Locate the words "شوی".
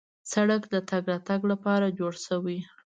2.25-2.59